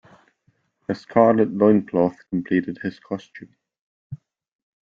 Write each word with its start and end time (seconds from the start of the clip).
A 0.89 0.95
scarlet 0.95 1.51
loincloth 1.51 2.27
completed 2.31 2.79
his 2.81 2.99
costume. 2.99 3.55